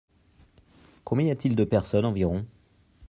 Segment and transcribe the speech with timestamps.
[1.03, 2.47] Combien y a-t-il de personnes environ?